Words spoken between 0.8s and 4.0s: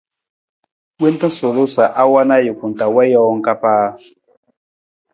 Wonta suulung sa a wan ajuku taa wii jawang ka paa.